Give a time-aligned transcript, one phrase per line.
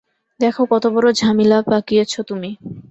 [0.39, 2.51] দেখো কত বড় ঝামেলা পাকিয়েছো তুমি।